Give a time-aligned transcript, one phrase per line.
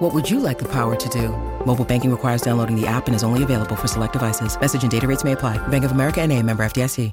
[0.00, 1.28] What would you like the power to do?
[1.66, 4.58] Mobile banking requires downloading the app and is only available for select devices.
[4.58, 5.58] Message and data rates may apply.
[5.68, 7.12] Bank of America and a member FDIC.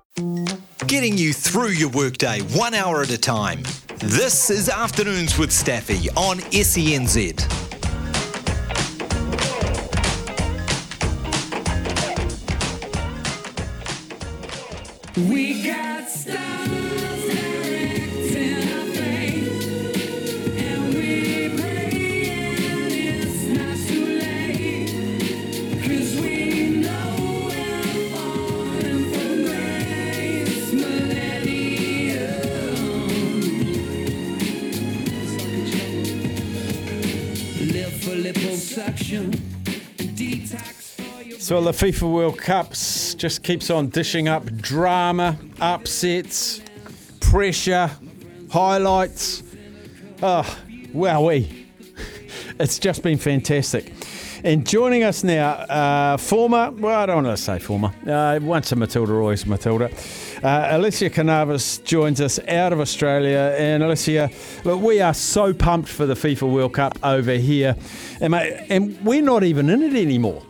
[0.87, 3.64] Getting you through your workday one hour at a time.
[3.97, 7.43] This is Afternoons with Staffy on SENZ.
[15.29, 16.76] We got stars
[41.40, 46.62] So the FIFA World Cups just keeps on dishing up drama, upsets,
[47.20, 47.92] pressure,
[48.50, 49.44] highlights.
[50.22, 50.58] Oh,
[50.94, 51.66] wowee.
[52.59, 53.97] It's just been fantastic.
[54.48, 58.72] And joining us now, uh, former, well, I don't want to say former, uh, once
[58.72, 59.88] a Matilda, always a Matilda.
[60.42, 63.53] Uh, Elissia Carnavas joins us out of Australia.
[63.58, 64.31] And Elissia,
[64.64, 67.75] look, we are so pumped for the FIFA World Cup over here.
[68.22, 70.42] And, mate, and we're not even in it anymore.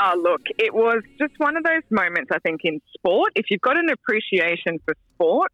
[0.00, 3.32] Oh, look, it was just one of those moments, I think, in sport.
[3.34, 5.50] If you've got an appreciation for sport,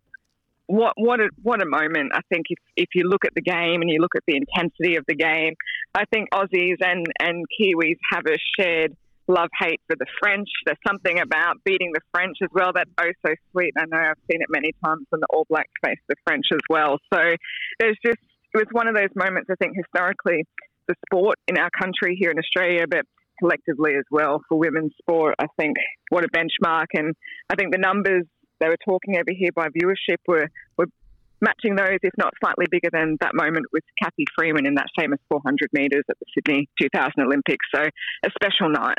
[0.67, 2.13] what what a what a moment!
[2.15, 4.97] I think if if you look at the game and you look at the intensity
[4.97, 5.55] of the game,
[5.95, 10.49] I think Aussies and and Kiwis have a shared love hate for the French.
[10.67, 13.73] There's something about beating the French as well that's oh so sweet.
[13.79, 16.61] I know I've seen it many times when the All Blacks face the French as
[16.69, 16.99] well.
[17.13, 17.21] So
[17.79, 18.19] there's just
[18.55, 20.47] it was one of those moments I think historically
[20.87, 23.05] for sport in our country here in Australia, but
[23.39, 25.35] collectively as well for women's sport.
[25.39, 25.77] I think
[26.11, 27.15] what a benchmark, and
[27.51, 28.25] I think the numbers
[28.61, 30.87] they were talking over here by viewership were were
[31.41, 35.19] matching those, if not slightly bigger than that moment with Cathy Freeman in that famous
[35.29, 37.67] 400 metres at the Sydney 2000 Olympics.
[37.75, 38.99] So a special night.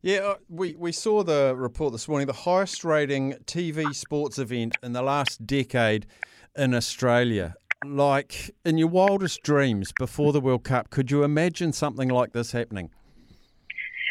[0.00, 4.76] Yeah, uh, we, we saw the report this morning, the highest rating TV sports event
[4.82, 6.06] in the last decade
[6.56, 7.54] in Australia.
[7.84, 12.52] Like in your wildest dreams before the World Cup, could you imagine something like this
[12.52, 12.90] happening?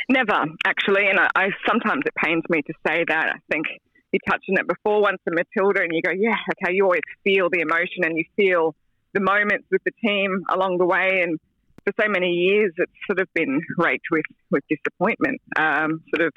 [0.09, 3.29] Never, actually, and I, I sometimes it pains me to say that.
[3.29, 3.65] I think
[4.11, 6.73] you touched on it before once a Matilda, and you go, yeah, okay.
[6.73, 8.75] You always feel the emotion, and you feel
[9.13, 11.21] the moments with the team along the way.
[11.23, 11.39] And
[11.85, 16.33] for so many years, it's sort of been raked with with disappointment, um, sort of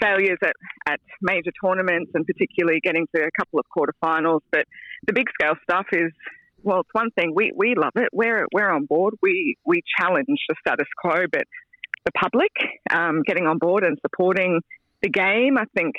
[0.00, 0.54] failures at,
[0.88, 4.40] at major tournaments, and particularly getting to a couple of quarterfinals.
[4.50, 4.66] But
[5.06, 6.12] the big scale stuff is.
[6.64, 8.10] Well, it's one thing we, we love it.
[8.12, 9.14] We're we're on board.
[9.20, 11.42] We we challenge the status quo, but
[12.04, 12.52] the public
[12.90, 14.60] um, getting on board and supporting
[15.02, 15.58] the game.
[15.58, 15.94] I think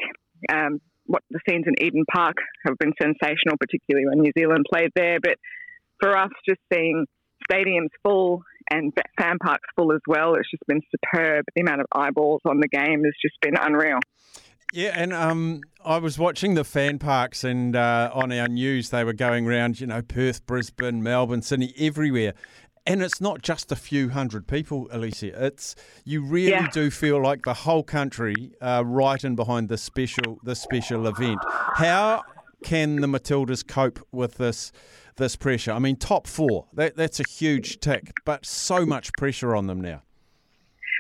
[0.49, 4.91] um, what the scenes in Eden Park have been sensational, particularly when New Zealand played
[4.95, 5.19] there.
[5.21, 5.37] But
[5.99, 7.05] for us, just seeing
[7.51, 11.45] stadiums full and fan parks full as well, it's just been superb.
[11.55, 13.99] The amount of eyeballs on the game has just been unreal.
[14.73, 19.03] Yeah, and um, I was watching the fan parks, and uh, on our news, they
[19.03, 22.33] were going around, you know, Perth, Brisbane, Melbourne, Sydney, everywhere.
[22.85, 25.33] And it's not just a few hundred people, Elissia.
[25.41, 26.67] It's you really Yeah.
[26.73, 31.39] do feel like the whole country are right in behind this special this special event.
[31.75, 32.23] How
[32.63, 34.71] can the Matildas cope with this
[35.15, 35.71] this pressure?
[35.71, 39.79] I mean, top four that that's a huge tick, but so much pressure on them
[39.79, 40.01] now.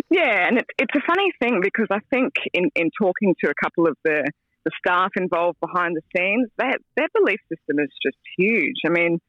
[0.09, 3.53] Yeah, and it's it's a funny thing because I think in, in talking to a
[3.61, 4.23] couple of the,
[4.63, 8.77] the staff involved behind the scenes, that their belief system is just huge.
[8.85, 9.19] I mean,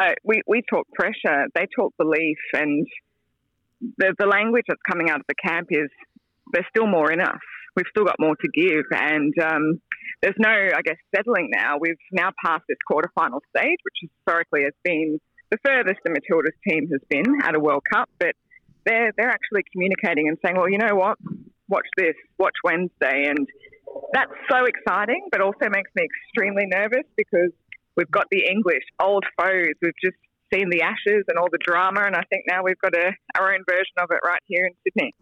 [0.00, 2.86] uh, we we talk pressure, they talk belief, and
[3.98, 5.90] the the language that's coming out of the camp is
[6.52, 7.38] there's still more in us.
[7.76, 9.80] We've still got more to give, and um,
[10.22, 11.76] there's no, I guess, settling now.
[11.78, 15.20] We've now passed this quarterfinal stage, which historically has been
[15.50, 18.34] the furthest the Matildas team has been at a World Cup, but
[18.84, 21.18] they're they're actually communicating and saying, well, you know what,
[21.68, 23.46] watch this, watch Wednesday, and
[24.12, 27.52] that's so exciting, but also makes me extremely nervous because
[27.96, 29.74] we've got the English old foes.
[29.82, 30.16] We've just
[30.52, 33.54] seen the Ashes and all the drama, and I think now we've got a, our
[33.54, 35.12] own version of it right here in Sydney.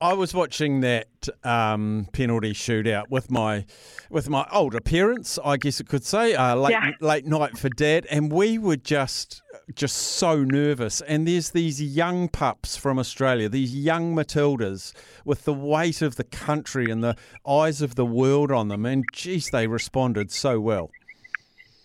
[0.00, 1.06] I was watching that
[1.44, 3.64] um, penalty shootout with my
[4.10, 6.90] with my older parents, I guess it could say, uh, late Yeah.
[7.00, 9.42] late night for dad, and we were just
[9.76, 11.02] just so nervous.
[11.02, 14.92] And there's these young pups from Australia, these young Matildas,
[15.24, 17.14] with the weight of the country and the
[17.46, 20.90] eyes of the world on them, and geez, they responded so well.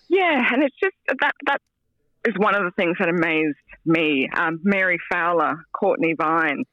[0.09, 1.62] Yeah, and it's just that that
[2.25, 4.30] is one of the things that amazed me.
[4.36, 6.63] Um, Mary Fowler, Cortnee Vine,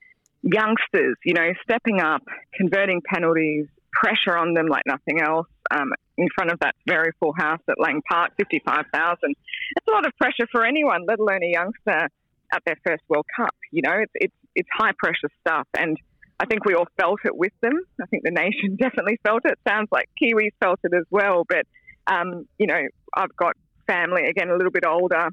[0.43, 2.23] youngsters, you know, stepping up,
[2.55, 5.47] converting penalties, pressure on them like nothing else.
[5.71, 9.35] Um, in front of that very full house at Lang Park, fifty-five thousand.
[9.77, 12.09] It's a lot of pressure for anyone, let alone a youngster
[12.53, 13.55] at their first World Cup.
[13.73, 15.99] You know, it's it's it's high pressure stuff, and
[16.39, 17.75] I think we all felt it with them.
[18.01, 19.59] I think the nation definitely felt it.
[19.67, 21.67] Sounds like Kiwis felt it as well, but
[22.07, 22.81] um, you know,
[23.17, 23.57] I've got
[23.87, 25.29] family again a little bit older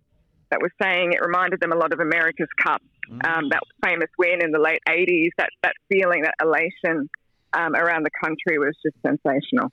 [0.49, 2.81] that was saying it reminded them a lot of America's Cup,
[3.25, 5.29] um, that famous win in the late '80s.
[5.37, 7.09] That that feeling, that elation
[7.53, 9.69] um, around the country was just sensational.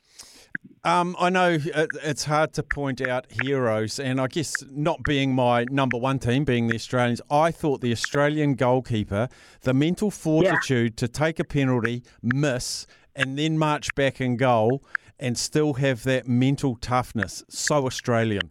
[0.84, 1.58] Um, I know
[2.04, 6.44] it's hard to point out heroes, and I guess not being my number one team,
[6.44, 9.28] being the Australians, I thought the Australian goalkeeper,
[9.62, 14.82] the mental fortitude to take a penalty, miss, and then march back in goal
[15.18, 17.42] and still have that mental toughness.
[17.48, 18.50] So Australian.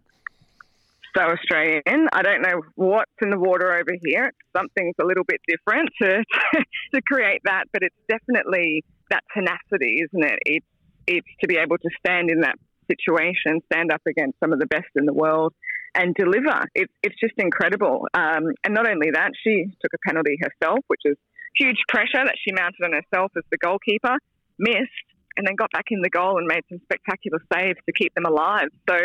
[1.16, 2.08] so Australian.
[2.12, 4.32] I don't know what's in the water over here.
[4.56, 6.24] Something's a little bit different to
[6.94, 10.38] to create that, but it's definitely that tenacity, isn't it?
[10.44, 10.66] It's
[11.06, 12.56] it's to be able to stand in that
[12.90, 15.54] situation, stand up against some of the best in the world,
[15.94, 16.64] and deliver.
[16.74, 18.06] It's it's just incredible.
[18.14, 21.16] Um, and not only that, she took a penalty herself, which is
[21.58, 24.16] huge pressure that she mounted on herself as the goalkeeper,
[24.58, 28.12] missed, and then got back in the goal and made some spectacular saves to keep
[28.14, 28.68] them alive.
[28.90, 28.98] So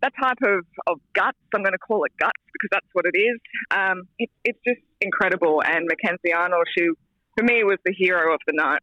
[0.00, 3.18] that type of, of guts, I'm going to call it guts because that's what it
[3.18, 3.38] is.
[3.70, 5.62] Um, it, it's just incredible.
[5.62, 6.86] And Mackenzie Arnold, she,
[7.36, 8.80] for me, was the hero of the night.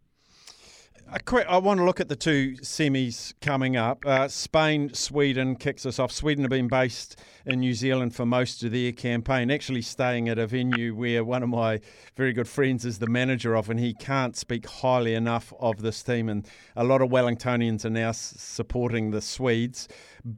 [1.25, 4.05] Quick, I want to look at the two semis coming up.
[4.05, 6.11] Uh, Spain, Sweden kicks us off.
[6.11, 10.37] Sweden have been based in New Zealand for most of their campaign, actually staying at
[10.37, 11.79] a venue where one of my
[12.15, 16.03] very good friends is the manager of, and he can't speak highly enough of this
[16.03, 16.29] team.
[16.29, 19.87] And a lot of Wellingtonians are now s- supporting the Swedes.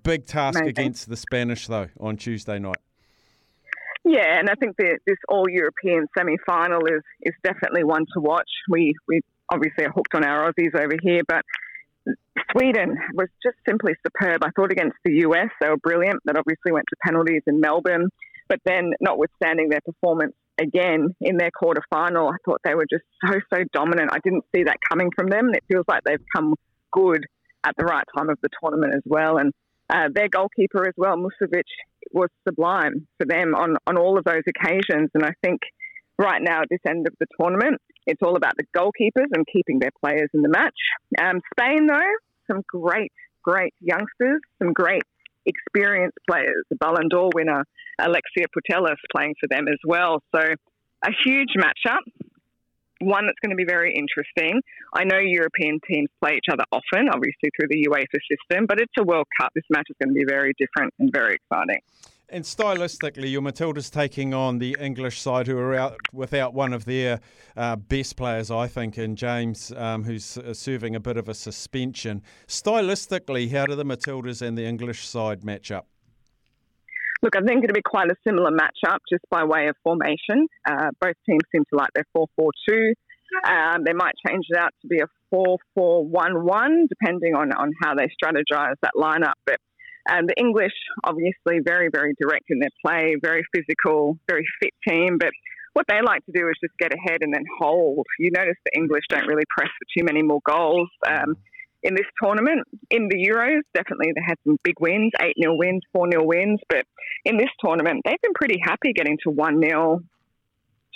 [0.04, 0.70] Big task Amazing.
[0.70, 2.78] against the Spanish, though, on Tuesday night.
[4.04, 8.20] Yeah, and I think the, this all European semi final is, is definitely one to
[8.20, 8.50] watch.
[8.68, 9.22] We, we
[9.52, 11.44] obviously are hooked on our Aussies over here, but
[12.52, 14.44] Sweden was just simply superb.
[14.44, 16.22] I thought against the US, they were brilliant.
[16.26, 18.10] That obviously went to penalties in Melbourne.
[18.50, 23.04] But then, notwithstanding their performance again in their quarter final, I thought they were just
[23.26, 24.10] so, so dominant.
[24.12, 25.52] I didn't see that coming from them.
[25.54, 26.56] It feels like they've come
[26.92, 27.26] good
[27.64, 29.38] at the right time of the tournament as well.
[29.38, 29.54] And
[29.90, 31.64] uh, their goalkeeper as well, Musovic,
[32.12, 35.10] was sublime for them on, on all of those occasions.
[35.14, 35.62] And I think
[36.18, 39.80] right now at this end of the tournament, it's all about the goalkeepers and keeping
[39.80, 40.76] their players in the match.
[41.20, 42.12] Um, Spain, though,
[42.48, 43.12] some great,
[43.44, 45.04] great youngsters, some great
[45.46, 46.64] experienced players.
[46.70, 47.66] The Ballon d'Or winner,
[48.00, 50.22] Alexia Putellas, playing for them as well.
[50.36, 52.00] So a huge matchup.
[53.00, 54.62] One that's going to be very interesting.
[54.94, 58.94] I know European teams play each other often, obviously through the UEFA system, but it's
[59.00, 59.52] a World Cup.
[59.56, 61.82] This match is going to be very different and very exciting.
[62.34, 66.86] And stylistically, your Matilda's taking on the English side, who are out without one of
[66.86, 67.20] their
[67.58, 71.34] uh, best players, I think, in James, um, who's uh, serving a bit of a
[71.34, 72.22] suspension.
[72.48, 75.88] Stylistically, how do the Matildas and the English side match up?
[77.22, 80.48] Look, I think it'll be quite a similar matchup just by way of formation.
[80.66, 82.94] Uh, both teams seem to like their 4 4 2.
[83.46, 87.52] Um, they might change it out to be a 4 4 1 1, depending on,
[87.52, 89.34] on how they strategize that lineup.
[89.46, 89.60] But
[90.10, 95.18] um, the English, obviously, very, very direct in their play, very physical, very fit team.
[95.20, 95.32] But
[95.74, 98.06] what they like to do is just get ahead and then hold.
[98.20, 100.90] You notice the English don't really press for too many more goals.
[101.08, 101.36] Um,
[101.84, 102.68] in this tournament.
[102.90, 106.60] In the Euros, definitely they had some big wins, 8 0 wins, 4 0 wins.
[106.70, 106.86] But
[107.26, 110.02] in this tournament, they've been pretty happy getting to 1 0,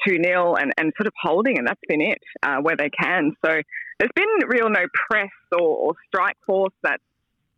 [0.07, 3.35] 2 0, and, and sort of holding, and that's been it uh, where they can.
[3.43, 3.61] So
[3.99, 6.99] there's been real no press or, or strike force that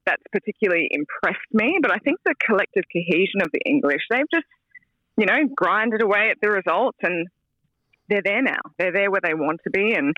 [0.08, 1.78] that's particularly impressed me.
[1.82, 4.48] But I think the collective cohesion of the English, they've just,
[5.18, 7.28] you know, grinded away at the results and
[8.10, 8.62] they're there now.
[8.80, 10.14] They're there where they want to be, and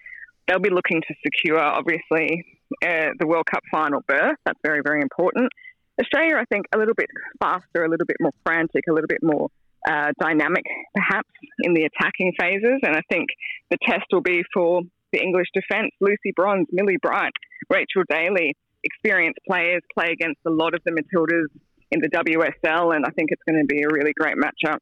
[0.47, 2.45] they'll be looking to secure, obviously,
[2.85, 4.37] uh, the World Cup final berth.
[4.45, 5.51] That's very, very important.
[5.99, 7.09] Australia, I think, a little bit
[7.41, 9.49] faster, a little bit more frantic, a little bit more
[9.89, 11.29] uh, dynamic, perhaps,
[11.63, 12.79] in the attacking phases.
[12.83, 13.29] And I think
[13.71, 14.81] the test will be for
[15.11, 15.91] the English defence.
[15.99, 17.33] Lucy Bronze, Millie Bright,
[17.69, 21.47] Rachel Daly, experienced players play against a lot of the Matildas
[21.91, 24.79] in the WSL, and I think it's going to be a really great matchup.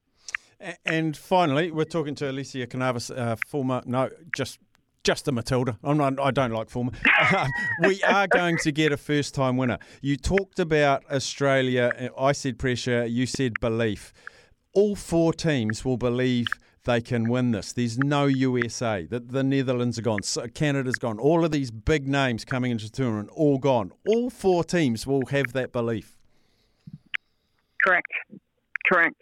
[0.85, 4.59] And finally, we're talking to Elissia Carnavas, uh, former, no, just
[5.03, 5.77] just a Matilda.
[5.85, 6.91] I'm not, I don't like former.
[7.35, 7.49] Um,
[7.81, 9.79] we are going to get a first time winner.
[10.01, 12.11] You talked about Australia.
[12.17, 13.05] I said pressure.
[13.05, 14.13] You said belief.
[14.73, 16.47] All four teams will believe
[16.87, 17.73] they can win this.
[17.73, 19.05] There's no USA.
[19.05, 20.23] The, the Netherlands are gone.
[20.23, 21.19] So Canada's gone.
[21.19, 23.91] All of these big names coming into the tournament, all gone.
[24.07, 26.17] All four teams will have that belief.
[27.85, 28.07] Correct.
[28.91, 29.15] Correct.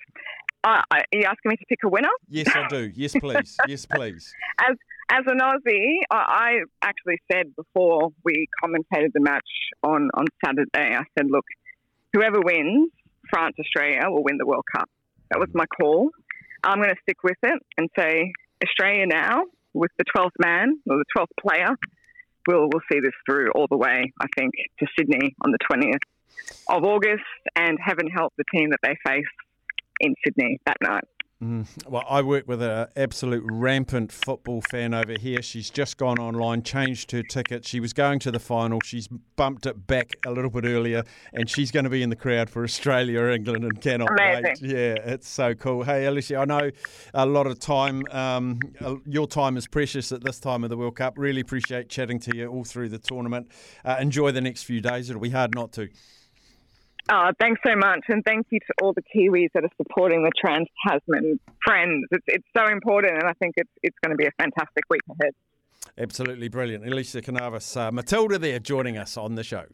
[0.64, 2.10] Uh, are you asking me to pick a winner?
[2.30, 2.92] Yes, I do.
[2.96, 3.58] Yes, please.
[3.68, 4.34] yes, please.
[4.60, 4.78] As
[5.12, 9.46] as an Aussie, I, I actually said before we commentated the match
[9.84, 11.46] on, on Saturday, I said, look,
[12.12, 12.90] whoever wins
[13.30, 14.90] France Australia will win the World Cup.
[15.30, 16.10] That was my call.
[16.66, 19.44] I'm going to stick with it and say Australia now,
[19.74, 21.76] with the 12th man or the 12th player,
[22.48, 26.00] We'll, we'll see this through all the way, I think, to Sydney on the 20th
[26.70, 27.24] of August,
[27.56, 29.26] and heaven help the team that they face
[30.00, 31.06] in Sydney that night.
[31.88, 35.42] Well, I work with an absolute rampant football fan over here.
[35.42, 37.66] She's just gone online, changed her ticket.
[37.66, 38.80] She was going to the final.
[38.84, 42.16] She's bumped it back a little bit earlier, and she's going to be in the
[42.16, 44.44] crowd for Australia, England, and cannot Amazing.
[44.44, 44.62] wait.
[44.62, 45.84] Yeah, it's so cool.
[45.84, 46.72] Hey, Elissia, I know
[47.14, 48.04] a lot of time.
[48.12, 48.60] Um,
[49.06, 51.14] your time is precious at this time of the World Cup.
[51.18, 53.50] Really appreciate chatting to you all through the tournament.
[53.84, 55.10] Uh, enjoy the next few days.
[55.10, 55.90] It'll be hard not to.
[57.08, 60.32] Oh, thanks so much, and thank you to all the Kiwis that are supporting the
[60.40, 62.08] Trans Tasman Friends.
[62.10, 65.02] It's, it's so important, and I think it's it's going to be a fantastic week
[65.20, 65.34] ahead.
[66.00, 66.84] Absolutely brilliant.
[66.84, 69.66] Elissia Carnavas, uh, Matilda there joining us on the show.